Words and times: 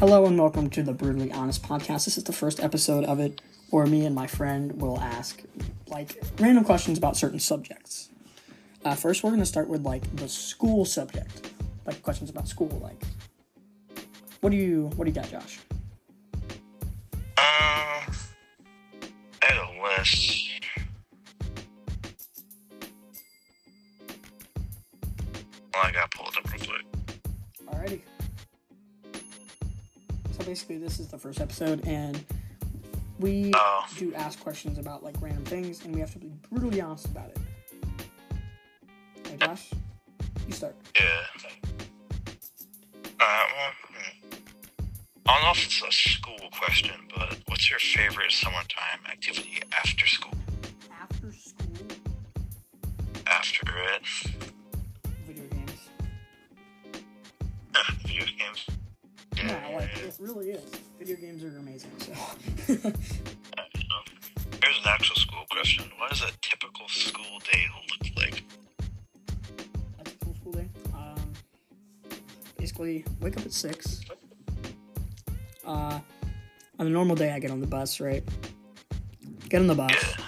Hello 0.00 0.24
and 0.24 0.38
welcome 0.38 0.70
to 0.70 0.82
the 0.82 0.94
Brutally 0.94 1.30
Honest 1.30 1.62
podcast. 1.62 2.06
This 2.06 2.16
is 2.16 2.24
the 2.24 2.32
first 2.32 2.58
episode 2.58 3.04
of 3.04 3.20
it 3.20 3.42
where 3.68 3.84
me 3.84 4.06
and 4.06 4.14
my 4.14 4.26
friend 4.26 4.80
will 4.80 4.98
ask 4.98 5.42
like 5.88 6.24
random 6.38 6.64
questions 6.64 6.96
about 6.96 7.18
certain 7.18 7.38
subjects. 7.38 8.08
Uh, 8.82 8.94
first, 8.94 9.22
we're 9.22 9.28
going 9.28 9.40
to 9.40 9.46
start 9.46 9.68
with 9.68 9.82
like 9.82 10.16
the 10.16 10.26
school 10.26 10.86
subject, 10.86 11.50
like 11.84 12.00
questions 12.02 12.30
about 12.30 12.48
school. 12.48 12.80
Like, 12.82 13.02
what 14.40 14.48
do 14.48 14.56
you 14.56 14.86
what 14.96 15.04
do 15.04 15.10
you 15.10 15.14
got, 15.14 15.30
Josh? 15.30 15.58
Uh, 17.36 18.00
I 18.00 18.06
had 19.42 19.58
a 19.58 19.98
list. 19.98 20.62
Well, 25.74 25.84
I 25.84 25.92
got 25.92 26.10
pulled 26.12 26.34
up 26.38 26.50
real 26.50 26.64
quick. 26.64 26.86
Alrighty. 27.66 28.00
Basically, 30.50 30.78
this 30.78 30.98
is 30.98 31.06
the 31.06 31.16
first 31.16 31.40
episode, 31.40 31.86
and 31.86 32.24
we 33.20 33.52
Oh. 33.54 33.86
do 33.96 34.12
ask 34.16 34.40
questions 34.40 34.78
about 34.78 35.00
like 35.04 35.14
random 35.20 35.44
things, 35.44 35.84
and 35.84 35.94
we 35.94 36.00
have 36.00 36.10
to 36.14 36.18
be 36.18 36.32
brutally 36.50 36.80
honest 36.80 37.06
about 37.06 37.30
it. 37.30 37.38
Hey, 39.28 39.36
Josh, 39.36 39.70
you 40.48 40.52
start. 40.52 40.74
Yeah. 40.96 41.02
Uh, 43.20 43.46
well, 43.54 43.70
hmm. 43.90 44.28
I 45.28 45.34
don't 45.34 45.44
know 45.44 45.50
if 45.52 45.64
it's 45.66 45.82
a 45.84 45.92
school 45.92 46.48
question, 46.50 46.96
but 47.16 47.38
what's 47.46 47.70
your 47.70 47.78
favorite 47.78 48.32
summertime 48.32 49.06
activity 49.08 49.62
after 49.70 50.04
school? 50.08 50.34
After 51.00 51.32
school, 51.32 51.86
After 53.24 53.62
it? 53.94 54.02
Really 60.20 60.50
is. 60.50 60.70
Video 60.98 61.16
games 61.16 61.42
are 61.42 61.56
amazing. 61.58 61.90
So. 61.98 62.12
Know. 62.12 62.18
Here's 64.62 64.76
an 64.76 64.86
actual 64.86 65.16
school 65.16 65.44
question. 65.50 65.90
What 65.96 66.10
does 66.10 66.22
a 66.22 66.30
typical 66.42 66.86
school 66.88 67.40
day 67.50 67.64
look 67.88 68.16
like? 68.16 68.44
A 69.98 70.04
cool 70.24 70.34
school 70.34 70.52
day. 70.52 70.68
Um, 70.94 71.32
basically, 72.58 73.04
wake 73.20 73.38
up 73.38 73.46
at 73.46 73.52
six. 73.52 74.02
Uh, 75.66 75.98
on 76.78 76.86
a 76.86 76.90
normal 76.90 77.16
day, 77.16 77.32
I 77.32 77.38
get 77.38 77.50
on 77.50 77.60
the 77.60 77.66
bus, 77.66 77.98
right? 78.00 78.22
Get 79.48 79.60
on 79.60 79.66
the 79.66 79.74
bus, 79.74 79.90
Yeah. 79.92 80.24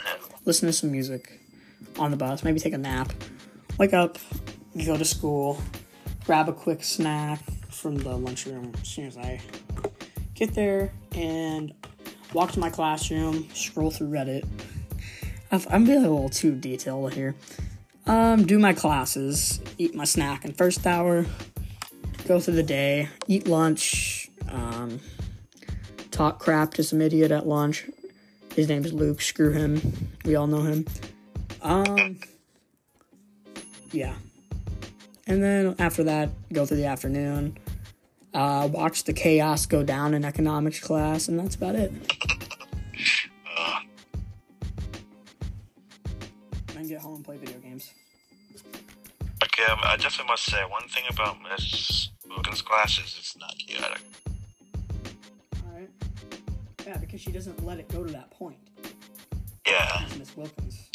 listen 0.47 0.67
to 0.67 0.73
some 0.73 0.91
music 0.91 1.39
on 1.99 2.11
the 2.11 2.17
bus, 2.17 2.43
maybe 2.43 2.59
take 2.59 2.73
a 2.73 2.79
nap, 2.79 3.13
wake 3.79 3.93
up, 3.93 4.19
go 4.85 4.97
to 4.97 5.05
school, 5.05 5.61
grab 6.25 6.49
a 6.49 6.53
quick 6.53 6.83
snack 6.83 7.41
from 7.71 7.97
the 7.97 8.17
lunchroom 8.17 8.73
as 8.81 8.89
soon 8.89 9.07
as 9.07 9.17
I 9.17 9.41
get 10.47 10.55
there, 10.55 10.93
and 11.13 11.73
walk 12.33 12.51
to 12.51 12.59
my 12.59 12.69
classroom, 12.69 13.49
scroll 13.55 13.93
through 13.93 14.09
Reddit. 14.09 14.45
I'm 15.53 15.85
being 15.85 15.99
a 15.99 16.11
little 16.11 16.29
too 16.29 16.57
detailed 16.57 17.15
here. 17.15 17.37
Um, 18.07 18.45
do 18.45 18.59
my 18.59 18.73
classes, 18.73 19.61
eat 19.79 19.95
my 19.95 20.03
snack 20.03 20.45
in 20.45 20.53
first 20.53 20.85
hour, 20.85 21.27
go 22.27 22.41
through 22.41 22.55
the 22.55 22.65
day, 22.65 23.09
eat 23.29 23.47
lunch, 23.47 24.31
um, 24.49 24.99
talk 26.11 26.41
crap 26.41 26.75
to 26.75 26.83
some 26.83 27.01
idiot 27.01 27.31
at 27.31 27.47
lunch. 27.47 27.85
His 28.57 28.69
name 28.69 28.85
is 28.85 28.93
Luke. 28.93 29.21
Screw 29.23 29.53
him. 29.53 29.81
We 30.25 30.35
all 30.35 30.49
know 30.49 30.63
him. 30.63 30.87
Um, 31.63 32.19
yeah. 33.93 34.15
And 35.29 35.41
then 35.41 35.77
after 35.79 36.03
that, 36.03 36.31
go 36.53 36.67
through 36.67 36.79
the 36.79 36.87
afternoon, 36.87 37.57
uh, 38.35 38.69
watch 38.71 39.05
the 39.05 39.13
chaos 39.13 39.67
go 39.67 39.83
down 39.83 40.15
in 40.15 40.25
economics 40.25 40.81
class, 40.81 41.29
and 41.29 41.39
that's 41.39 41.55
about 41.55 41.75
it. 41.75 41.93
Uh, 43.59 43.81
And 46.77 46.89
get 46.89 47.01
home 47.01 47.17
and 47.17 47.25
play 47.25 47.37
video 47.37 47.59
games. 47.59 47.93
okay, 49.45 49.65
um, 49.71 49.79
I 49.83 49.97
definitely 49.97 50.27
must 50.33 50.45
say 50.47 50.59
one 50.69 50.89
thing 50.89 51.05
about 51.11 51.37
Miss 51.43 52.09
Wilkins' 52.29 52.63
classes, 52.63 53.15
it's 53.19 53.37
not 53.39 53.55
chaotic. 53.59 54.01
Alright. 55.69 55.91
Yeah, 56.87 56.97
because 56.97 57.21
she 57.21 57.31
doesn't 57.31 57.65
let 57.65 57.79
it 57.79 57.89
go 57.89 58.03
to 58.03 58.13
that 58.13 58.31
point. 58.31 58.57
Yeah. 59.67 60.05
Miss 60.19 60.37
Wilkins. 60.37 60.89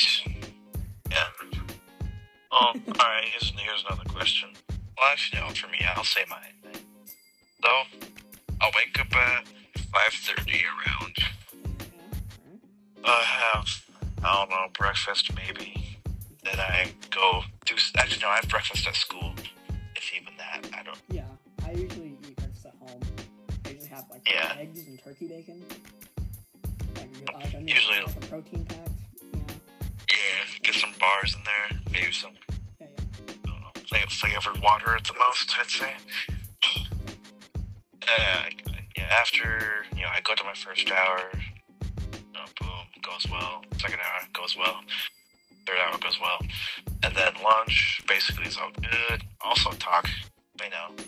Yeah. 1.10 1.24
Oh, 2.52 2.74
alright, 3.00 3.24
here's, 3.26 3.54
here's 3.58 3.86
another 3.88 4.04
question. 4.10 4.50
Well, 4.70 5.10
actually, 5.12 5.40
no, 5.42 5.50
for 5.50 5.68
me, 5.68 5.78
I'll 5.96 6.04
say 6.04 6.26
mine. 6.30 6.67
So, 7.68 7.74
I'll 8.62 8.72
wake 8.78 8.98
up 8.98 9.14
at 9.14 9.44
5.30 9.76 10.62
around. 10.72 11.18
Uh, 13.04 13.22
have, 13.24 13.68
I 14.24 14.34
don't 14.40 14.50
know, 14.50 14.68
breakfast 14.80 15.30
maybe. 15.36 16.00
Then 16.46 16.58
I 16.62 16.92
go 17.12 17.42
do, 17.66 17.76
actually, 17.98 18.22
no, 18.22 18.30
I 18.30 18.36
have 18.36 18.48
breakfast 18.48 18.88
at 18.88 18.96
school. 18.96 19.34
If 19.98 20.12
even 20.16 20.34
that, 20.38 20.66
I 20.80 20.84
don't, 20.84 20.98
Yeah, 21.12 21.24
I 21.66 21.72
usually 21.72 22.16
eat 22.26 22.38
breakfast 22.38 22.68
at 22.68 22.76
home. 22.80 23.02
I 23.66 23.70
usually 23.72 23.90
have 23.90 24.06
like 24.12 24.22
Yeah. 24.26 24.56
eggs 24.58 24.88
and 24.88 25.04
turkey 25.04 25.28
bacon. 25.28 25.66
Like, 26.96 27.34
like, 27.34 27.54
I 27.56 27.58
Usually- 27.60 28.00
like 28.00 28.16
a 28.16 28.28
protein 28.28 28.66
pack. 28.66 28.78
You 29.34 29.40
know? 29.40 29.46
yeah, 30.10 30.60
get 30.64 30.76
some 30.76 30.94
bars 31.02 31.36
in 31.36 31.44
there, 31.44 31.80
maybe 31.92 32.14
some, 32.14 32.32
Yeah, 32.80 32.88
yeah. 32.98 33.04
I 33.28 33.50
don't 33.50 33.60
know, 33.62 33.72
fla- 33.90 34.08
flavored 34.10 34.58
water 34.62 34.96
at 34.96 35.04
the 35.04 35.16
most, 35.20 35.54
I'd 35.60 35.70
say. 35.70 35.94
Uh, 38.08 38.44
yeah, 38.98 39.04
after, 39.12 39.86
you 39.96 40.02
know, 40.04 40.10
I 40.14 40.22
go 40.22 40.34
to 40.36 40.44
my 40.44 40.54
first 40.54 40.90
hour, 40.92 41.30
you 41.34 42.34
know, 42.34 42.46
boom, 42.60 42.88
goes 43.02 43.26
well. 43.32 43.64
Second 43.80 44.00
hour 44.00 44.28
goes 44.34 44.56
well. 44.58 44.82
Third 45.66 45.78
hour 45.86 45.98
goes 46.00 46.20
well. 46.22 46.40
And 47.04 47.16
then 47.16 47.34
lunch 47.44 48.02
basically 48.08 48.46
is 48.46 48.58
all 48.58 48.72
good. 48.82 49.24
Also 49.42 49.72
talk, 49.72 50.10
you 50.64 50.70
know. 50.70 51.04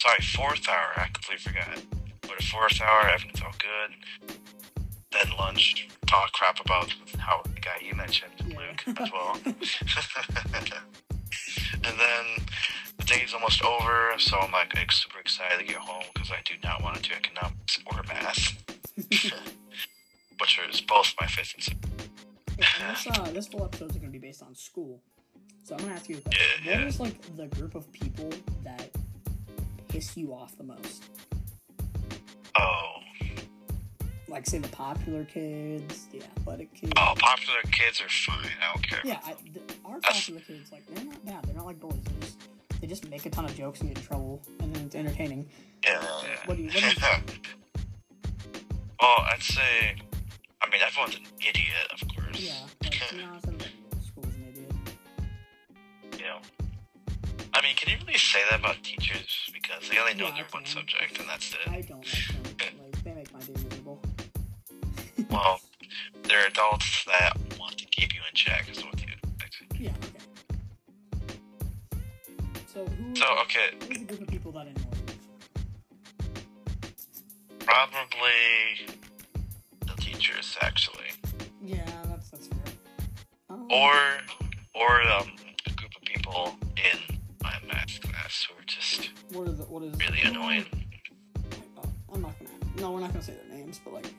Sorry, 0.00 0.20
fourth 0.34 0.68
hour, 0.68 0.92
I 0.96 1.08
completely 1.12 1.38
forgot. 1.38 1.82
But 2.22 2.38
the 2.38 2.44
fourth 2.44 2.80
hour, 2.80 3.08
everything's 3.08 3.42
all 3.42 3.54
good. 3.58 4.36
Then 5.12 5.36
lunch, 5.38 5.88
talk 6.06 6.32
crap 6.32 6.58
about 6.64 6.92
how 7.18 7.42
the 7.42 7.60
guy 7.60 7.76
you 7.82 7.94
mentioned, 7.94 8.32
Yeah. 8.46 8.56
Luke, 8.58 8.98
as 9.00 9.10
well. 9.12 9.38
and 11.84 11.98
then 11.98 12.46
the 13.02 13.14
day's 13.14 13.34
almost 13.34 13.62
over, 13.64 14.12
so 14.18 14.38
I'm 14.38 14.52
like 14.52 14.72
super 14.92 15.18
excited 15.18 15.58
to 15.58 15.64
get 15.64 15.76
home 15.76 16.04
because 16.14 16.30
I 16.30 16.40
do 16.44 16.54
not 16.62 16.82
want 16.82 16.96
to 16.96 17.02
do 17.02 17.14
economics 17.14 17.78
or 17.86 18.02
math, 18.08 18.62
which 20.40 20.58
is 20.70 20.80
both 20.82 21.12
my 21.20 21.26
fifth 21.26 21.54
and 21.54 21.62
sixth. 21.64 21.88
This, 22.58 23.06
uh, 23.18 23.30
this 23.32 23.46
full 23.48 23.64
episode 23.64 23.90
is 23.90 23.96
going 23.96 24.12
to 24.12 24.18
be 24.18 24.24
based 24.24 24.42
on 24.42 24.54
school. 24.54 25.00
So 25.64 25.74
I'm 25.74 25.78
going 25.80 25.90
to 25.94 25.96
ask 25.98 26.08
you 26.08 26.18
a 26.18 26.20
question. 26.20 26.42
Yeah, 26.64 26.72
What 26.72 26.80
yeah. 26.82 26.86
is 26.88 27.00
like 27.00 27.36
the 27.36 27.46
group 27.46 27.74
of 27.74 27.90
people 27.92 28.30
that 28.64 28.90
piss 29.88 30.16
you 30.16 30.32
off 30.32 30.56
the 30.56 30.64
most? 30.64 31.04
Oh, 32.56 32.92
Like, 34.28 34.46
say, 34.46 34.58
the 34.58 34.68
popular 34.68 35.24
kids, 35.24 36.06
the 36.12 36.22
athletic 36.22 36.72
kids. 36.74 36.92
oh, 36.96 37.14
popular 37.18 37.60
kids 37.70 38.00
are 38.00 38.08
fine. 38.08 38.50
I 38.60 38.72
don't 38.74 38.88
care. 38.88 39.00
Yeah, 39.04 39.18
I, 39.24 39.34
the, 39.52 39.60
our 39.84 39.98
popular 40.00 40.40
kids, 40.40 40.70
like, 40.70 40.86
they're 40.86 41.04
not 41.04 41.24
bad. 41.24 41.44
They're 41.44 41.56
not 41.56 41.66
like 41.66 41.80
bullies. 41.80 42.02
They 42.04 42.26
just, 42.26 42.36
they 42.82 42.88
just 42.88 43.08
make 43.08 43.24
a 43.24 43.30
ton 43.30 43.44
of 43.44 43.54
jokes 43.56 43.80
and 43.80 43.88
get 43.90 43.98
in 43.98 44.04
trouble, 44.04 44.42
and 44.60 44.74
then 44.74 44.84
it's 44.86 44.94
entertaining. 44.96 45.48
Yeah, 45.84 46.02
yeah. 46.02 46.36
What 46.46 46.56
do 46.56 46.62
you- 46.64 46.68
what 46.68 46.80
do 46.80 46.86
you 46.88 46.94
well, 49.00 49.18
I'd 49.30 49.40
say, 49.40 49.94
I 50.60 50.68
mean, 50.68 50.80
everyone's 50.84 51.14
an 51.14 51.22
idiot, 51.40 51.86
of 51.92 52.00
course. 52.14 52.40
Yeah, 52.40 52.54
like, 52.82 52.90
to 53.08 53.14
be 53.14 53.22
honest, 53.22 53.46
everybody 53.46 53.70
in 53.92 54.02
school's 54.02 54.34
an 54.34 54.46
idiot. 54.50 54.72
you 56.18 56.24
know. 56.24 56.40
I 57.54 57.62
mean, 57.62 57.76
can 57.76 57.90
you 57.92 57.98
really 58.04 58.18
say 58.18 58.40
that 58.50 58.58
about 58.60 58.82
teachers? 58.82 59.48
Because 59.52 59.88
they 59.88 59.98
only 59.98 60.14
know 60.14 60.26
Yeah, 60.28 60.34
their 60.34 60.46
one 60.50 60.66
subject, 60.66 61.18
and 61.20 61.28
that's 61.28 61.52
it. 61.52 61.68
I 61.70 61.82
don't 61.82 62.04
like 62.04 62.58
them. 62.58 62.78
Like, 62.82 63.04
they 63.04 63.12
make 63.14 63.32
my 63.32 63.38
day 63.40 63.52
miserable. 63.62 64.00
Well, 65.30 65.60
they're 66.24 66.46
adults 66.48 67.04
that 67.06 67.36
want 67.60 67.78
to 67.78 67.84
keep 67.86 68.12
you 68.14 68.20
in 68.28 68.34
check, 68.34 68.68
is 68.70 68.84
what 68.84 68.96
So, 72.84 72.92
who, 72.92 73.14
So, 73.16 73.26
okay, 73.42 73.70
who's 73.88 73.98
the 73.98 74.04
group 74.04 74.20
of 74.22 74.28
people 74.28 74.52
that 74.52 74.66
probably 77.60 78.86
the 79.86 79.94
teachers, 80.00 80.56
actually. 80.60 81.10
Yeah, 81.64 81.84
that's, 82.08 82.30
that's 82.30 82.48
fair. 82.48 82.58
Um, 83.50 83.68
Or, 83.70 83.94
or 84.74 85.02
um, 85.02 85.30
a 85.66 85.70
group 85.74 85.92
of 85.96 86.02
people 86.02 86.56
in 86.76 86.98
my 87.42 87.54
math 87.68 88.00
class 88.00 88.46
who 88.48 88.54
are 88.60 88.64
just 88.66 89.10
what 89.32 89.48
is, 89.48 89.60
it- 89.60 89.68
what 89.68 89.82
is 89.84 89.94
really 89.98 90.20
annoying. 90.22 90.64
Oh, 91.78 91.82
I'm 92.14 92.22
not 92.22 92.34
gonna. 92.38 92.50
No, 92.80 92.90
we're 92.90 93.00
not 93.00 93.12
gonna 93.12 93.22
say 93.24 93.34
their 93.48 93.56
names, 93.58 93.80
but 93.84 93.94
like, 93.94 94.12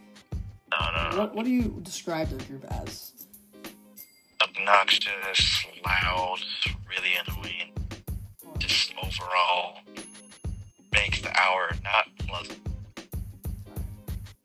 No, 0.71 0.77
no, 0.95 1.09
no. 1.11 1.17
what, 1.17 1.35
what 1.35 1.45
do 1.45 1.51
you 1.51 1.79
describe 1.83 2.29
their 2.29 2.47
group 2.47 2.65
as? 2.71 3.11
Obnoxious, 4.41 5.65
loud, 5.85 6.37
really 6.89 7.11
annoying. 7.27 7.72
Overall 9.03 9.79
make 10.93 11.21
the 11.21 11.31
hour 11.37 11.71
not 11.83 12.07
pleasant. 12.19 12.59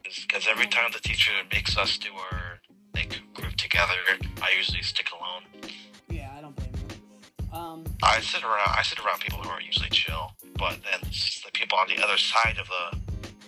Because 0.03 0.49
every 0.51 0.67
time 0.67 0.91
the 0.93 0.99
teacher 0.99 1.33
makes 1.53 1.77
us 1.77 1.97
do 1.99 2.09
our 2.33 2.59
like 2.95 3.21
group 3.35 3.55
together, 3.55 3.95
I 4.43 4.53
usually 4.57 4.83
stick 4.83 5.09
alone. 5.13 5.71
Yeah, 6.11 6.31
I 6.37 6.41
don't 6.41 6.57
blame 6.57 6.73
you. 6.75 7.57
Um, 7.57 7.85
I 8.03 8.21
sit 8.21 8.43
around. 8.43 8.75
I 8.77 8.83
sit 8.83 8.99
around 9.05 9.21
people 9.21 9.39
who 9.39 9.49
are 9.49 9.61
usually 9.61 9.91
chill, 9.91 10.33
but 10.59 10.79
then 10.83 11.01
the 11.03 11.51
people 11.53 11.79
on 11.79 11.89
the 11.89 12.03
other 12.03 12.19
side 12.19 12.57
of 12.59 12.67
the 12.69 12.99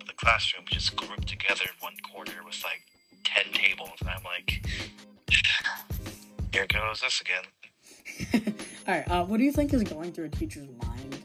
of 0.00 0.06
the 0.06 0.14
classroom 0.16 0.64
just 0.70 0.94
group 0.96 1.24
together 1.24 1.64
in 1.64 1.74
one 1.80 1.94
corner 2.12 2.44
with 2.46 2.62
like 2.62 2.82
ten 3.24 3.52
tables, 3.52 3.98
and 4.00 4.10
I'm 4.10 4.22
like, 4.22 4.64
here 6.52 6.66
goes 6.66 7.00
this 7.00 7.20
again. 7.20 7.44
all 8.34 8.94
right. 8.94 9.08
Uh, 9.10 9.24
what 9.24 9.38
do 9.38 9.44
you 9.44 9.52
think 9.52 9.72
is 9.72 9.82
going 9.82 10.12
through 10.12 10.26
a 10.26 10.28
teacher's 10.30 10.68
mind 10.84 11.18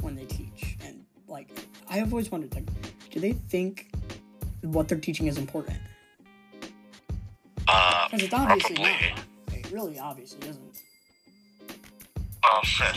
when 0.00 0.14
they 0.14 0.24
teach? 0.24 0.76
And 0.84 1.04
like, 1.28 1.48
I 1.88 1.96
have 1.98 2.12
always 2.12 2.30
wondered, 2.30 2.54
like, 2.54 2.64
do 3.10 3.20
they 3.20 3.32
think 3.32 3.92
what 4.62 4.88
they're 4.88 4.98
teaching 4.98 5.26
is 5.26 5.38
important? 5.38 5.78
Uh, 7.68 8.08
Because 8.08 8.24
it's 8.24 8.34
obviously 8.34 8.74
probably. 8.76 8.92
not. 8.92 9.56
It 9.58 9.70
really 9.72 9.98
obviously 9.98 10.48
isn't. 10.48 10.82
Um, 12.44 12.62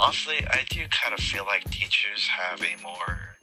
honestly, 0.00 0.46
I 0.50 0.64
do 0.68 0.80
kind 0.90 1.14
of 1.14 1.20
feel 1.20 1.44
like 1.44 1.64
teachers 1.70 2.28
have 2.28 2.60
a 2.60 2.82
more. 2.82 3.36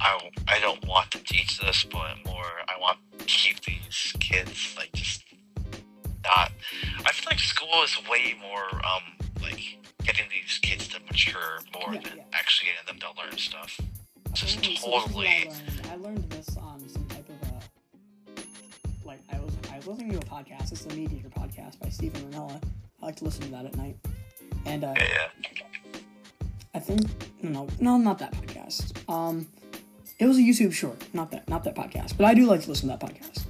I, 0.00 0.30
I 0.48 0.58
don't 0.58 0.84
want 0.86 1.10
to 1.12 1.18
teach 1.22 1.60
this, 1.60 1.84
but 1.90 2.16
more 2.26 2.44
I 2.68 2.78
want 2.80 2.98
to 3.18 3.24
keep 3.24 3.60
these 3.64 4.12
kids 4.18 4.74
like 4.76 4.90
school 7.72 7.84
is 7.84 8.08
way 8.10 8.34
more 8.40 8.64
um 8.84 9.02
like 9.42 9.78
getting 10.04 10.26
these 10.30 10.58
kids 10.62 10.88
to 10.88 11.00
mature 11.00 11.60
more 11.74 11.94
Yeah, 11.94 12.00
than 12.00 12.18
yeah. 12.18 12.22
actually 12.32 12.70
getting 12.70 12.98
them 13.00 13.10
to 13.14 13.20
learn 13.22 13.38
stuff. 13.38 13.80
Just 14.32 14.56
Apparently, 14.58 14.76
so 14.76 14.90
this 14.90 15.04
is 15.04 15.06
I 15.06 15.06
totally. 15.06 15.26
learned. 15.48 15.90
I 15.90 15.96
learned 15.96 16.30
this 16.30 16.56
on 16.56 16.88
some 16.88 17.04
type 17.06 17.28
of 17.28 17.48
a 17.48 19.06
like 19.06 19.20
I 19.32 19.38
was 19.40 19.52
I 19.72 19.76
was 19.76 19.86
listening 19.86 20.12
to 20.12 20.18
a 20.18 20.20
podcast. 20.20 20.72
It's 20.72 20.84
the 20.84 20.94
Meat 20.94 21.12
Eater 21.12 21.28
podcast 21.28 21.78
by 21.80 21.88
Steven 21.88 22.22
Rinella. 22.30 22.60
I 23.02 23.06
like 23.06 23.16
to 23.16 23.24
listen 23.24 23.42
to 23.44 23.50
that 23.50 23.64
at 23.66 23.76
night. 23.76 23.96
And 24.66 24.84
uh, 24.84 24.94
Yeah, 24.96 25.06
yeah. 25.42 25.58
I 26.74 26.78
think 26.78 27.02
no 27.42 27.68
no 27.80 27.96
not 27.96 28.18
that 28.20 28.32
podcast. 28.32 28.92
Um, 29.12 29.46
it 30.18 30.26
was 30.26 30.38
a 30.38 30.40
YouTube 30.40 30.72
short, 30.72 31.02
not 31.14 31.30
that 31.32 31.48
not 31.48 31.64
that 31.64 31.74
podcast. 31.74 32.16
But 32.16 32.26
I 32.26 32.34
do 32.34 32.46
like 32.46 32.62
to 32.62 32.70
listen 32.70 32.88
to 32.88 32.96
that 32.96 33.00
podcast. 33.06 33.42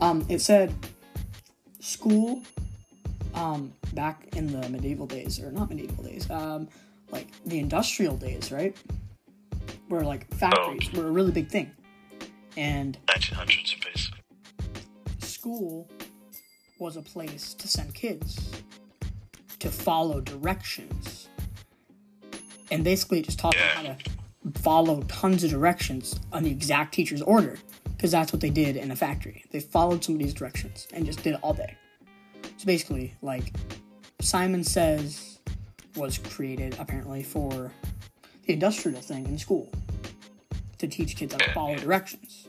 Um, 0.00 0.26
it 0.28 0.40
said 0.40 0.74
school, 1.80 2.42
um, 3.36 3.72
back 3.92 4.26
in 4.34 4.52
the 4.58 4.68
medieval 4.68 5.06
days 5.06 5.38
or 5.40 5.52
not 5.52 5.70
medieval 5.70 6.02
days, 6.02 6.28
um, 6.30 6.68
like 7.10 7.28
the 7.44 7.58
industrial 7.58 8.16
days, 8.16 8.50
right? 8.50 8.76
Where 9.88 10.02
like 10.02 10.32
factories 10.34 10.92
were 10.92 11.06
a 11.06 11.10
really 11.10 11.32
big 11.32 11.48
thing, 11.48 11.70
and 12.56 12.98
1900s 13.06 13.84
basically. 13.84 14.20
school 15.20 15.88
was 16.78 16.96
a 16.96 17.02
place 17.02 17.54
to 17.54 17.68
send 17.68 17.94
kids 17.94 18.50
to 19.60 19.70
follow 19.70 20.20
directions. 20.20 21.28
And 22.70 22.82
basically 22.82 23.22
just 23.22 23.38
taught 23.38 23.54
them 23.54 23.68
how 23.74 23.82
to 23.82 23.96
follow 24.60 25.02
tons 25.02 25.44
of 25.44 25.50
directions 25.50 26.18
on 26.32 26.42
the 26.42 26.50
exact 26.50 26.92
teacher's 26.94 27.22
order 27.22 27.58
because 27.96 28.10
that's 28.10 28.32
what 28.32 28.40
they 28.40 28.50
did 28.50 28.76
in 28.76 28.90
a 28.90 28.96
factory. 28.96 29.44
They 29.52 29.60
followed 29.60 30.02
somebody's 30.02 30.34
directions 30.34 30.88
and 30.92 31.06
just 31.06 31.22
did 31.22 31.34
it 31.34 31.40
all 31.42 31.54
day 31.54 31.76
so 32.56 32.66
basically 32.66 33.14
like 33.22 33.52
simon 34.20 34.62
says 34.64 35.38
was 35.96 36.18
created 36.18 36.76
apparently 36.78 37.22
for 37.22 37.72
the 38.46 38.52
industrial 38.52 39.00
thing 39.00 39.26
in 39.26 39.38
school 39.38 39.70
to 40.78 40.86
teach 40.86 41.16
kids 41.16 41.32
how 41.32 41.38
to 41.38 41.52
follow 41.52 41.76
directions 41.76 42.48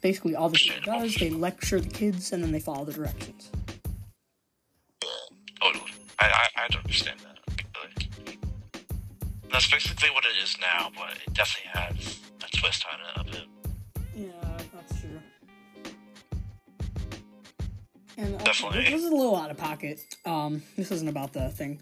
basically 0.00 0.34
all 0.34 0.48
the 0.48 0.56
teacher 0.56 0.80
does 0.84 1.14
they 1.16 1.30
lecture 1.30 1.80
the 1.80 1.88
kids 1.88 2.32
and 2.32 2.42
then 2.42 2.50
they 2.52 2.60
follow 2.60 2.84
the 2.84 2.92
directions 2.92 3.50
Totally. 5.62 5.92
I, 6.18 6.26
I, 6.26 6.64
I 6.64 6.68
don't 6.68 6.80
understand 6.80 7.20
that. 7.20 7.38
Really. 7.46 8.38
That's 9.50 9.70
basically 9.70 10.10
what 10.10 10.24
it 10.24 10.42
is 10.42 10.56
now, 10.60 10.90
but 10.96 11.16
it 11.24 11.32
definitely 11.34 11.70
has 11.72 12.18
a 12.44 12.56
twist 12.56 12.84
on 12.92 12.98
it 13.00 13.28
a 13.28 13.30
bit. 13.30 13.51
And 18.22 18.38
Definitely. 18.44 18.84
this 18.84 19.02
is 19.02 19.10
a 19.10 19.14
little 19.14 19.36
out 19.36 19.50
of 19.50 19.56
pocket 19.56 20.00
um 20.24 20.62
this 20.76 20.90
isn't 20.90 21.08
about 21.08 21.32
the 21.32 21.48
thing 21.50 21.78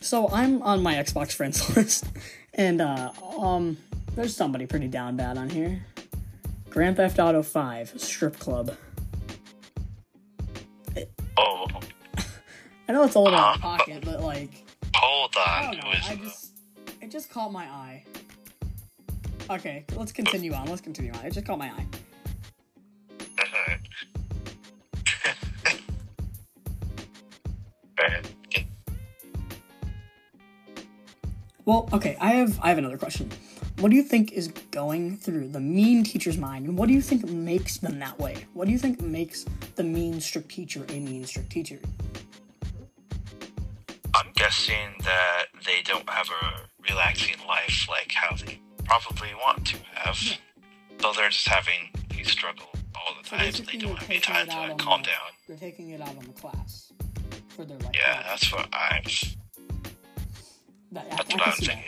so 0.00 0.28
i'm 0.30 0.60
on 0.62 0.82
my 0.82 0.94
xbox 0.96 1.32
friends 1.32 1.74
list 1.76 2.06
and 2.54 2.80
uh 2.80 3.10
um 3.38 3.76
there's 4.14 4.34
somebody 4.36 4.66
pretty 4.66 4.88
down 4.88 5.16
bad 5.16 5.38
on 5.38 5.48
here 5.48 5.80
grand 6.70 6.96
theft 6.96 7.18
auto 7.18 7.42
5 7.42 7.94
strip 8.00 8.38
club 8.38 8.76
Oh, 11.38 11.66
i 12.88 12.92
know 12.92 13.04
it's 13.04 13.14
a 13.14 13.18
little 13.20 13.38
out 13.38 13.56
of 13.56 13.62
pocket 13.62 14.04
but 14.04 14.20
like 14.20 14.64
hold 14.94 15.34
I 15.36 15.66
on. 15.68 15.76
know. 15.78 15.82
I 15.86 16.16
just 16.16 16.52
it 17.00 17.10
just 17.10 17.30
caught 17.30 17.50
my 17.52 17.64
eye. 17.64 18.04
Okay, 19.50 19.84
let's 19.96 20.12
continue 20.12 20.52
on. 20.52 20.66
Let's 20.66 20.80
continue 20.82 21.10
on. 21.12 21.24
It 21.24 21.32
just 21.32 21.46
caught 21.46 21.58
my 21.58 21.66
eye. 21.68 21.86
Well, 31.64 31.88
okay, 31.92 32.16
I 32.20 32.32
have 32.32 32.58
I 32.60 32.68
have 32.70 32.78
another 32.78 32.98
question. 32.98 33.30
What 33.78 33.90
do 33.90 33.96
you 33.96 34.02
think 34.02 34.32
is 34.32 34.48
going 34.70 35.16
through 35.16 35.48
the 35.48 35.60
mean 35.60 36.04
teacher's 36.04 36.36
mind, 36.36 36.66
and 36.66 36.76
what 36.76 36.88
do 36.88 36.94
you 36.94 37.00
think 37.00 37.24
makes 37.28 37.78
them 37.78 37.98
that 38.00 38.18
way? 38.18 38.46
What 38.52 38.66
do 38.66 38.72
you 38.72 38.78
think 38.78 39.00
makes 39.00 39.44
the 39.76 39.84
mean 39.84 40.20
strict 40.20 40.50
teacher 40.50 40.84
a 40.88 41.00
mean 41.00 41.24
strict 41.24 41.50
teacher? 41.50 41.78
I'm 44.14 44.30
guessing 44.34 44.94
that 45.04 45.46
they 45.64 45.82
don't 45.84 46.08
have 46.10 46.28
a 46.28 46.68
relaxing 46.88 47.36
life 47.46 47.86
like 47.88 48.12
how 48.12 48.36
they 48.36 48.60
probably 48.84 49.30
want 49.34 49.66
to 49.68 49.76
have. 49.94 50.16
So 50.16 51.12
they're 51.16 51.30
just 51.30 51.48
having 51.48 51.90
these 52.10 52.30
struggle 52.30 52.68
all 52.94 53.14
the 53.20 53.28
So 53.28 53.36
time, 53.36 53.52
so 53.52 53.62
they 53.62 53.78
don't 53.78 53.98
have 53.98 54.10
any 54.10 54.20
time 54.20 54.46
to 54.46 54.74
calm 54.82 55.02
the, 55.02 55.08
down. 55.08 55.30
They're 55.48 55.56
taking 55.56 55.90
it 55.90 56.00
out 56.00 56.16
on 56.16 56.24
the 56.24 56.40
class 56.40 56.92
for 57.48 57.64
their 57.64 57.78
like. 57.78 57.96
Yeah, 57.96 58.22
that's 58.26 58.52
what 58.52 58.68
I'm. 58.72 59.04
That, 60.92 61.06
I, 61.10 61.16
That's 61.16 61.34
I 61.34 61.36
what 61.36 61.84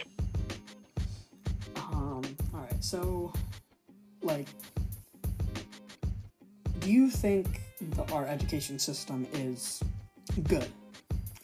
I'm. 1.77 1.93
Um, 1.93 2.23
alright, 2.55 2.83
so, 2.83 3.33
like, 4.23 4.47
do 6.81 6.91
you 6.91 7.11
think 7.11 7.61
the, 7.81 8.03
our 8.15 8.27
education 8.27 8.79
system 8.79 9.27
is 9.35 9.81
good? 10.45 10.69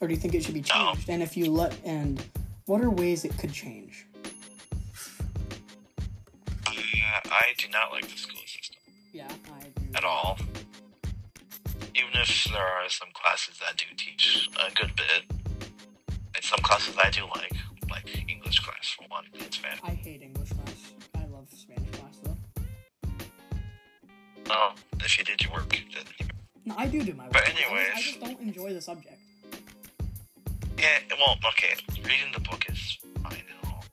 Or 0.00 0.08
do 0.08 0.14
you 0.14 0.20
think 0.20 0.34
it 0.34 0.42
should 0.42 0.54
be 0.54 0.60
No. 0.74 0.92
changed? 0.92 1.10
And 1.10 1.22
if 1.22 1.36
you 1.36 1.50
let, 1.50 1.76
and 1.84 2.22
what 2.64 2.80
are 2.80 2.88
ways 2.90 3.24
it 3.26 3.36
could 3.38 3.52
change? 3.52 4.06
Uh, 6.66 6.72
I 7.26 7.52
do 7.58 7.68
not 7.68 7.92
like 7.92 8.08
the 8.08 8.16
school 8.16 8.40
system 8.46 8.76
Yeah, 9.12 9.28
I 9.52 9.58
agree. 9.58 9.88
with 9.88 9.96
at 9.96 10.04
all. 10.04 10.38
Even 11.94 12.10
if 12.14 12.44
there 12.44 12.62
are 12.62 12.88
some 12.88 13.08
classes 13.12 13.58
that 13.58 13.76
do 13.76 13.84
teach 13.96 14.48
a 14.58 14.70
good 14.74 14.92
bit, 14.96 15.24
some 16.50 16.58
classes 16.64 16.96
I 17.02 17.10
do 17.10 17.22
like, 17.36 17.52
like 17.90 18.28
English 18.28 18.58
class 18.58 18.88
for 18.96 19.04
one, 19.08 19.24
it's 19.34 19.56
fan. 19.56 19.78
I 19.84 19.90
hate 19.90 20.20
English 20.20 20.48
class. 20.50 20.92
I 21.14 21.24
love 21.26 21.46
Spanish 21.54 21.90
class, 21.92 22.16
though. 22.24 22.36
Well, 24.48 24.74
if 25.04 25.16
you 25.16 25.24
did 25.24 25.40
your 25.42 25.52
work, 25.52 25.68
then 25.70 26.04
No, 26.64 26.74
I 26.76 26.88
do 26.88 27.04
do 27.04 27.14
my 27.14 27.24
work. 27.24 27.32
But 27.34 27.42
I 27.42 27.52
just- 27.52 27.70
I 27.70 28.00
just 28.02 28.20
don't 28.20 28.40
enjoy 28.40 28.72
the 28.74 28.80
subject. 28.80 29.20
yeah. 30.76 30.98
Well, 31.16 31.36
okay. 31.50 31.76
Reading 32.02 32.32
the 32.32 32.40
book 32.40 32.64
is 32.68 32.98
fine 33.22 33.44
and 33.48 33.60
all. 33.70 33.84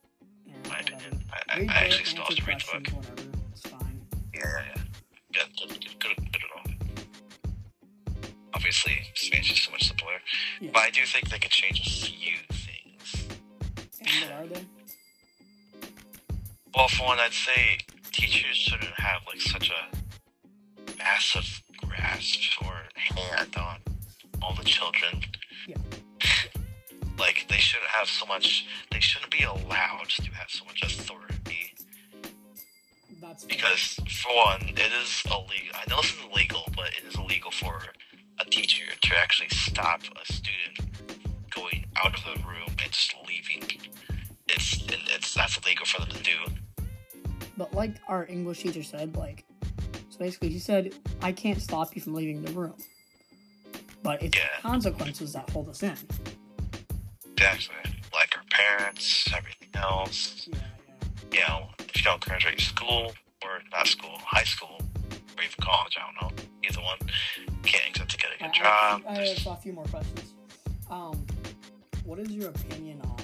Yeah, 0.43 0.53
My 0.69 0.79
opinion. 0.79 1.23
I, 1.31 1.39
I, 1.53 1.59
I 1.69 1.83
actually 1.85 2.05
still 2.05 2.23
have 2.23 2.35
to 2.35 2.43
read 2.45 2.59
the 2.59 2.65
book. 2.73 2.87
Whatever, 2.95 3.21
it's 3.51 3.61
fine. 3.67 4.01
Yeah, 4.33 4.41
yeah. 4.41 4.81
Yeah, 5.35 5.43
good, 5.59 5.69
good, 5.79 5.99
good, 5.99 6.31
good 6.31 6.41
at 6.43 6.51
all. 6.55 6.63
Obviously, 8.55 8.97
Spanish 9.13 9.51
is 9.51 9.59
so 9.61 9.71
much 9.71 9.87
simpler. 9.87 10.19
Yeah. 10.59 10.71
But 10.73 10.79
I 10.83 10.89
do 10.89 11.05
think 11.05 11.29
they 11.29 11.37
could 11.37 11.51
change 11.51 11.79
a 11.85 11.89
few 11.89 12.37
what 14.21 14.31
are 14.31 14.47
they? 14.47 14.65
Well, 16.75 16.87
for 16.89 17.05
one, 17.05 17.19
I'd 17.19 17.33
say 17.33 17.79
teachers 18.11 18.55
shouldn't 18.55 18.93
have 18.99 19.21
like 19.27 19.41
such 19.41 19.71
a 19.71 19.95
massive 20.97 21.61
grasp 21.77 22.41
or 22.63 22.83
hand 22.95 23.55
on 23.57 23.79
all 24.41 24.53
the 24.55 24.63
children. 24.63 25.21
Yeah. 25.67 25.75
like 27.19 27.45
they 27.49 27.57
shouldn't 27.57 27.89
have 27.89 28.07
so 28.07 28.25
much. 28.25 28.65
They 28.91 28.99
shouldn't 28.99 29.31
be 29.31 29.43
allowed 29.43 30.09
to 30.09 30.31
have 30.33 30.49
so 30.49 30.65
much 30.65 30.81
authority 30.83 31.73
That's 33.21 33.45
because, 33.45 33.99
for 34.21 34.35
one, 34.35 34.61
it 34.69 34.91
is 35.01 35.23
illegal. 35.25 35.75
I 35.75 35.83
know 35.89 35.97
this 36.01 36.11
is 36.11 36.17
illegal, 36.31 36.63
but 36.75 36.87
it 36.89 37.03
is 37.07 37.15
illegal 37.15 37.51
for 37.51 37.81
a 38.39 38.45
teacher 38.45 38.85
to 39.01 39.17
actually 39.17 39.49
stop 39.49 40.01
a 40.03 40.31
student 40.33 40.79
going 41.49 41.85
out 42.03 42.15
of 42.17 42.23
the 42.23 42.43
room 42.47 42.67
and 42.83 42.91
just 42.91 43.15
leaving. 43.27 43.63
It's 44.73 44.83
it's 45.15 45.33
that's 45.33 45.57
illegal 45.57 45.85
for 45.85 46.01
them 46.01 46.09
to 46.09 46.23
do. 46.23 46.37
but 47.57 47.73
like 47.73 47.95
our 48.07 48.25
English 48.27 48.63
teacher 48.63 48.83
said, 48.83 49.15
like, 49.15 49.45
so 50.09 50.19
basically 50.19 50.49
he 50.49 50.59
said, 50.59 50.93
I 51.21 51.31
can't 51.31 51.61
stop 51.61 51.95
you 51.95 52.01
from 52.01 52.13
leaving 52.15 52.41
the 52.43 52.51
room. 52.51 52.75
But 54.03 54.21
it's 54.21 54.37
Yeah. 54.37 54.47
consequences 54.61 55.33
that 55.33 55.49
hold 55.49 55.69
us 55.69 55.83
in. 55.83 55.95
Exactly. 57.33 57.75
Like 58.13 58.35
our 58.35 58.43
parents, 58.51 59.27
everything 59.35 59.69
else. 59.75 60.47
Yeah, 60.51 60.57
You 61.31 61.39
know, 61.47 61.69
if 61.79 61.95
you 61.97 62.03
don't 62.03 62.21
graduate 62.21 62.59
school, 62.61 63.13
or 63.43 63.61
not 63.71 63.87
school, 63.87 64.17
high 64.25 64.43
school, 64.43 64.79
or 65.37 65.43
even 65.43 65.55
college, 65.61 65.97
I 65.97 66.05
don't 66.05 66.21
know, 66.37 66.43
either 66.67 66.81
one, 66.81 66.97
can't 67.63 67.87
expect 67.89 68.11
to 68.11 68.17
get 68.17 68.29
a 68.35 68.37
good 68.37 68.45
I, 68.45 68.47
I, 68.47 68.51
job. 68.51 69.03
have, 69.03 69.17
I 69.17 69.25
have 69.27 69.47
a 69.47 69.61
few 69.61 69.73
more 69.73 69.85
questions. 69.85 70.33
Um, 70.89 71.25
what 72.05 72.19
is 72.19 72.29
your 72.31 72.49
opinion 72.49 73.01
on 73.01 73.17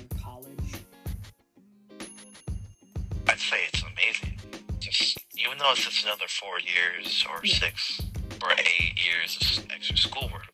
say 3.44 3.58
it's 3.72 3.84
amazing. 3.84 4.40
Just 4.80 5.18
even 5.38 5.58
though 5.58 5.72
it's 5.72 5.84
just 5.84 6.04
another 6.06 6.28
four 6.28 6.60
years 6.60 7.26
or 7.30 7.40
Yeah. 7.44 7.56
six 7.60 8.02
or 8.42 8.52
eight 8.54 8.94
years 9.04 9.38
of 9.60 9.72
extra 9.72 9.98
schoolwork, 9.98 10.54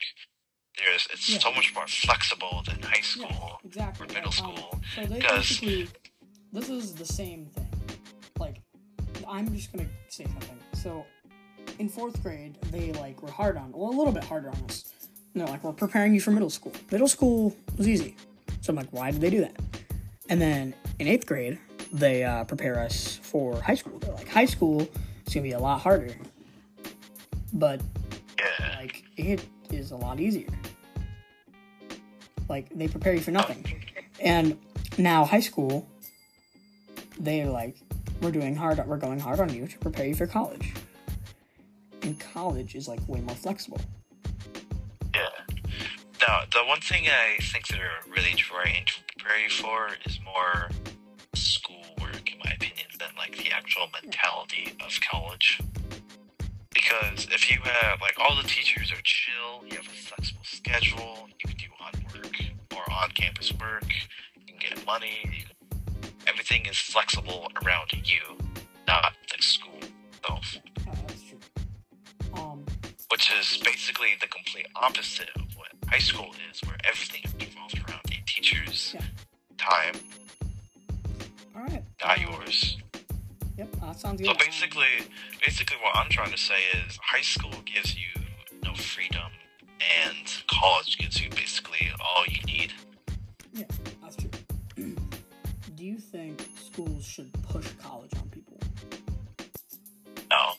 there's 0.77 1.08
it's 1.12 1.29
Yeah. 1.29 1.39
so 1.39 1.51
much 1.51 1.74
more 1.74 1.88
flexible 1.88 2.62
than 2.65 2.81
high 2.81 2.98
Yeah, 2.98 3.01
school 3.03 3.60
exactly. 3.63 4.08
or 4.08 4.13
middle 4.13 4.31
school. 4.31 4.81
So 4.96 5.05
they 5.05 5.15
because- 5.19 5.48
basically, 5.50 5.88
this 6.53 6.69
is 6.69 6.96
the 6.96 7.05
same 7.05 7.48
thing. 7.48 7.69
Like, 8.39 8.62
I'm 9.27 9.53
just 9.55 9.72
gonna 9.72 9.89
say 10.10 10.25
something. 10.25 10.60
So, 10.74 11.05
in 11.77 11.89
fourth 11.89 12.22
grade, 12.24 12.58
they 12.72 12.91
like 12.93 13.22
were 13.22 13.31
hard 13.31 13.58
on, 13.58 13.72
well, 13.72 13.89
a 13.89 13.98
little 13.98 14.13
bit 14.13 14.24
harder 14.24 14.50
on 14.50 14.63
us. 14.69 14.86
No, 15.36 15.46
like 15.46 15.63
we're 15.63 15.74
preparing 15.74 16.13
you 16.13 16.22
for 16.22 16.31
middle 16.31 16.50
school. 16.50 16.74
Middle 16.91 17.08
school 17.08 17.55
was 17.77 17.88
easy, 17.88 18.15
so 18.62 18.72
I'm 18.72 18.75
like, 18.75 18.89
why 18.91 19.12
did 19.12 19.22
they 19.22 19.29
do 19.29 19.41
that? 19.41 19.55
And 20.29 20.41
then 20.41 20.74
in 21.00 21.08
eighth 21.08 21.25
grade, 21.27 21.60
they 21.91 22.24
uh, 22.24 22.43
prepare 22.43 22.79
us 22.79 23.17
for 23.22 23.60
high 23.62 23.75
school. 23.75 24.00
They're 24.00 24.13
like, 24.13 24.27
high 24.29 24.46
school 24.46 24.81
is 25.25 25.34
gonna 25.34 25.43
be 25.43 25.51
a 25.53 25.60
lot 25.60 25.81
harder, 25.81 26.15
but 27.53 27.81
Yeah. 28.38 28.75
like 28.79 29.03
it 29.17 29.46
is 29.72 29.91
a 29.91 29.96
lot 29.98 30.19
easier. 30.19 30.50
Like 32.48 32.69
they 32.69 32.88
prepare 32.88 33.13
you 33.13 33.22
for 33.22 33.31
nothing. 33.31 33.65
And 34.19 34.58
now 34.98 35.24
high 35.25 35.39
school, 35.39 35.88
they're 37.19 37.48
like, 37.50 37.77
we're 38.22 38.31
doing 38.31 38.55
hard, 38.55 38.86
we're 38.88 38.98
going 38.98 39.19
hard 39.19 39.39
on 39.39 39.53
you 39.53 39.67
to 39.67 39.77
prepare 39.79 40.05
you 40.05 40.15
for 40.15 40.27
college. 40.27 40.74
And 42.01 42.19
college 42.19 42.75
is 42.75 42.88
like 42.88 43.00
way 43.08 43.22
more 43.22 43.36
flexible. 43.36 43.79
Yeah. 45.13 45.27
Now, 46.27 46.41
the 46.51 46.65
one 46.65 46.81
thing 46.81 47.05
I 47.08 47.41
think 47.41 47.67
they're 47.67 47.91
really 48.10 48.34
trying 48.36 48.86
to 48.86 48.93
prepare 49.15 49.39
you 49.41 49.50
for 49.50 49.89
is 50.05 50.19
more 50.24 50.69
mentality 53.88 54.74
of 54.86 54.98
college. 55.09 55.62
Because 56.74 57.27
if 57.31 57.50
you 57.51 57.59
have, 57.63 58.00
like, 58.01 58.17
all 58.19 58.36
the 58.36 58.48
teachers 58.48 58.91
are 58.91 59.01
chill, 59.03 59.63
you 59.69 59.75
have 59.77 59.86
a 59.86 59.89
flexible 59.89 60.41
schedule, 60.43 61.27
you 61.27 61.50
can 61.50 61.57
do 61.57 61.67
on 61.83 61.91
work 62.13 62.36
or 62.75 62.91
on 62.93 63.09
campus 63.12 63.51
work, 63.53 63.86
you 64.36 64.41
can 64.45 64.57
get 64.59 64.86
money, 64.86 65.17
can, 65.24 66.12
everything 66.27 66.65
is 66.67 66.77
flexible 66.77 67.51
around 67.63 67.91
you, 68.05 68.21
not 68.88 69.13
the 69.36 69.41
school 69.43 69.79
itself 70.13 70.57
Yeah, 70.86 70.93
that's 71.07 71.21
true. 71.24 71.39
Um, 72.33 72.63
which 73.09 73.31
is 73.39 73.57
basically 73.63 74.09
the 74.21 74.27
complete 74.27 74.67
opposite 74.75 75.29
of 75.36 75.43
what 75.57 75.69
high 75.88 75.98
school 76.00 76.33
is, 76.51 76.62
where 76.67 76.77
everything 76.88 77.21
is 77.25 77.33
revolved 77.36 77.79
around 77.89 78.01
the 78.05 78.15
teachers, 78.25 78.93
Yeah. 78.95 79.05
time, 79.57 79.95
all 81.55 81.63
right. 81.63 81.83
not 82.01 82.17
Um, 82.19 82.24
yours. 82.31 82.77
Yep, 83.59 83.75
that 83.81 83.99
sounds 83.99 84.21
good. 84.21 84.27
So 84.27 84.33
basically, 84.35 84.87
basically, 85.45 85.75
what 85.83 85.93
I'm 85.93 86.09
trying 86.09 86.31
to 86.31 86.37
say 86.37 86.55
is, 86.87 86.97
high 87.03 87.19
school 87.19 87.51
gives 87.65 87.93
you 87.93 88.21
no 88.63 88.73
freedom, 88.73 89.29
and 90.01 90.43
college 90.49 90.97
gives 90.97 91.21
you 91.21 91.29
basically 91.31 91.91
all 91.99 92.23
you 92.25 92.41
need. 92.45 92.71
yeah, 93.51 93.65
that's 94.01 94.15
true. 94.15 94.29
Do 95.75 95.85
you 95.85 95.97
think 95.97 96.41
schools 96.57 97.03
should 97.03 97.33
push 97.49 97.67
college 97.83 98.11
on 98.15 98.29
people? 98.29 98.57
No, 100.29 100.53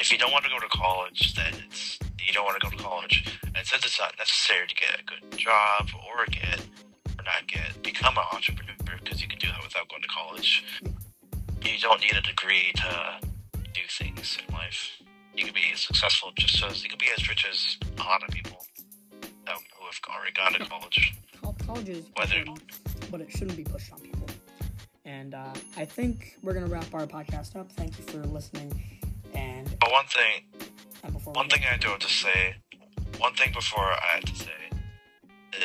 if 0.00 0.10
you 0.10 0.18
don't 0.18 0.32
want 0.32 0.42
to 0.42 0.50
go 0.50 0.58
to 0.58 0.68
college, 0.76 1.34
then 1.36 1.54
it's 1.64 2.00
you 2.26 2.32
don't 2.32 2.44
want 2.44 2.60
to 2.60 2.68
go 2.68 2.76
to 2.76 2.82
college, 2.82 3.38
and 3.54 3.64
since 3.64 3.84
it's 3.84 4.00
not 4.00 4.18
necessary 4.18 4.66
to 4.66 4.74
get 4.74 4.98
a 4.98 5.04
good 5.04 5.38
job 5.38 5.90
or 5.94 6.26
get 6.26 6.58
or 7.20 7.22
not 7.22 7.46
get 7.46 7.80
become 7.84 8.18
an 8.18 8.24
entrepreneur 8.32 8.74
because 8.98 9.22
you 9.22 9.28
can 9.28 9.38
do 9.38 9.46
that 9.46 9.62
without 9.62 9.88
going 9.88 10.02
to 10.02 10.08
college. 10.08 10.64
Mm-hmm. 10.82 10.91
You 11.64 11.78
don't 11.80 12.00
need 12.00 12.14
a 12.16 12.20
degree 12.22 12.72
to 12.76 13.16
do 13.74 13.80
things 13.98 14.38
in 14.46 14.54
life. 14.54 14.90
You 15.34 15.44
can 15.46 15.54
be 15.54 15.74
successful 15.76 16.30
just 16.36 16.62
as 16.64 16.82
you 16.82 16.90
can 16.90 16.98
be 16.98 17.06
as 17.16 17.28
rich 17.28 17.46
as 17.50 17.76
a 17.98 18.02
lot 18.02 18.22
of 18.22 18.28
people 18.34 18.64
um, 19.48 19.56
who 19.78 19.86
have 19.86 19.98
already 20.14 20.32
gone 20.32 20.52
to 20.52 20.64
college. 20.68 21.14
Col- 21.42 21.56
College 21.66 21.88
is 21.88 22.04
Whether- 22.16 22.44
but 23.10 23.20
it 23.20 23.30
shouldn't 23.30 23.56
be 23.56 23.64
pushed 23.64 23.92
on 23.92 24.00
people. 24.00 24.26
And 25.04 25.34
uh, 25.34 25.52
I 25.76 25.84
think 25.84 26.36
we're 26.42 26.54
gonna 26.54 26.66
wrap 26.66 26.92
our 26.94 27.06
podcast 27.06 27.56
up. 27.56 27.70
Thank 27.72 27.98
you 27.98 28.04
for 28.04 28.18
listening. 28.28 29.00
And, 29.34 29.76
But 29.80 29.90
one 29.90 30.06
thing, 30.06 30.44
one 31.24 31.48
thing 31.48 31.62
I 31.70 31.76
do 31.78 31.88
have 31.88 31.98
to 32.00 32.08
say, 32.08 32.56
one 33.18 33.34
thing 33.34 33.52
before 33.52 33.84
I 33.92 34.14
have 34.16 34.24
to 34.24 34.36
say 34.36 34.70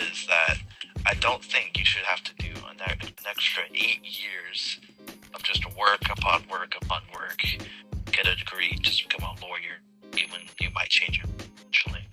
is 0.10 0.25
that 0.27 0.58
I 1.06 1.13
don't 1.16 1.44
think 1.44 1.77
you 1.77 1.86
should 1.86 2.04
have 2.06 2.24
to 2.24 2.36
do 2.36 2.50
an, 2.70 2.77
an 2.82 2.98
extra 3.30 3.63
eight 3.74 4.01
years 4.04 4.80
just 5.48 5.66
work 5.77 6.01
upon 6.10 6.44
work 6.50 6.74
upon 6.82 7.01
work, 7.13 7.39
get 8.12 8.27
a 8.27 8.36
degree, 8.36 8.77
just 8.82 9.08
become 9.08 9.30
a 9.30 9.42
lawyer, 9.42 9.80
even 10.13 10.42
you 10.60 10.70
might 10.75 10.89
change 10.89 11.22
it 11.24 11.30
eventually, 11.58 12.06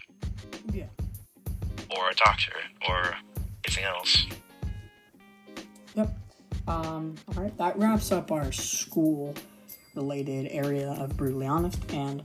yeah, 0.73 0.87
or 1.91 2.11
a 2.11 2.15
doctor, 2.15 2.53
or 2.89 3.17
anything 3.67 3.85
else. 3.85 4.27
yep. 5.95 6.11
Um, 6.67 7.17
all 7.29 7.43
right, 7.43 7.57
that 7.59 7.77
wraps 7.79 8.11
up 8.11 8.33
our 8.33 8.51
school-related 8.53 10.49
area 10.51 10.93
of 10.93 11.17
brutally 11.17 11.47
honest, 11.47 11.79
and 11.93 12.23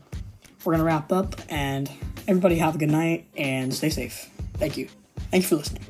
we're 0.63 0.73
gonna 0.73 0.85
wrap 0.85 1.11
up. 1.11 1.35
And 1.49 1.89
everybody 2.27 2.57
have 2.57 2.75
a 2.75 2.77
good 2.77 2.91
night 2.91 3.27
and 3.35 3.73
stay 3.73 3.89
safe. 3.89 4.29
Thank 4.53 4.77
you. 4.77 4.87
Thank 5.31 5.43
you 5.43 5.49
for 5.49 5.55
listening. 5.55 5.83